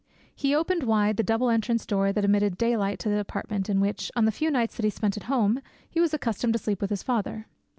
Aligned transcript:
He 0.35 0.55
opened 0.55 0.81
wide 0.81 1.17
the 1.17 1.21
double 1.23 1.51
entrance 1.51 1.85
door 1.85 2.11
that 2.11 2.25
admitted 2.25 2.57
daylight 2.57 2.97
to 3.01 3.09
the 3.09 3.19
apartment 3.19 3.69
in 3.69 3.79
which, 3.79 4.11
on 4.15 4.25
the 4.25 4.31
few 4.31 4.49
nights 4.49 4.75
that 4.77 4.83
he 4.83 4.89
spent 4.89 5.15
at 5.15 5.21
home, 5.29 5.61
he 5.87 5.99
was 5.99 6.11
accustomed 6.11 6.53
to 6.53 6.59
sleep 6.59 6.81
with 6.81 6.89
his 6.89 7.03
father. 7.03 7.45